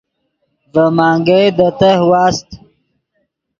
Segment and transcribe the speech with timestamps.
[0.73, 2.49] ڤے منگئے دے تہہ واست